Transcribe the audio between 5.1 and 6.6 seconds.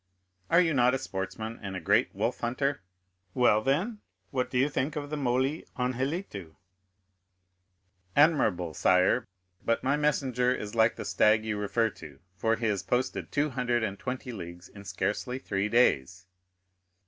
the molli anhelitu?"